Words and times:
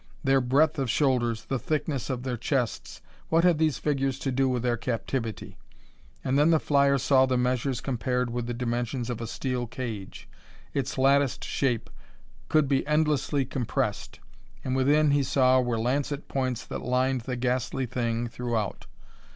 Their 0.23 0.41
breadth 0.41 0.79
of 0.79 0.89
shoulders, 0.89 1.45
the 1.45 1.59
thickness 1.59 2.09
of 2.09 2.23
their 2.23 2.35
chests 2.35 3.01
what 3.29 3.43
had 3.43 3.59
these 3.59 3.77
figures 3.77 4.17
to 4.21 4.31
do 4.31 4.49
with 4.49 4.63
their 4.63 4.75
captivity? 4.75 5.57
And 6.23 6.39
then 6.39 6.49
the 6.49 6.59
flyer 6.59 6.97
saw 6.97 7.27
the 7.27 7.37
measures 7.37 7.81
compared 7.81 8.31
with 8.31 8.47
the 8.47 8.53
dimensions 8.55 9.11
of 9.11 9.21
a 9.21 9.27
steel 9.27 9.67
cage. 9.67 10.27
Its 10.73 10.97
latticed 10.97 11.43
shape 11.45 11.87
could 12.49 12.67
be 12.67 12.81
endlessly 12.87 13.45
compressed, 13.45 14.19
and 14.63 14.75
within, 14.75 15.11
he 15.11 15.21
saw, 15.21 15.61
were 15.61 15.77
lancet 15.77 16.27
points 16.27 16.65
that 16.65 16.81
lined 16.81 17.21
the 17.21 17.35
ghastly 17.35 17.85
thing 17.85 18.25
throughout. 18.25 18.87